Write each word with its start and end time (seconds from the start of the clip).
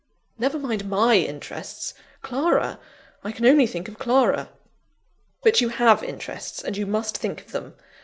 "Never 0.39 0.57
mind 0.57 0.89
my 0.89 1.13
interests. 1.17 1.93
Clara! 2.23 2.79
I 3.23 3.31
can 3.31 3.45
only 3.45 3.67
think 3.67 3.87
of 3.87 3.99
Clara!" 3.99 4.49
"But 5.43 5.61
you 5.61 5.69
have 5.69 6.01
interests, 6.03 6.63
and 6.63 6.75
you 6.75 6.87
must 6.87 7.15
think 7.17 7.39
of 7.41 7.51
them. 7.51 7.75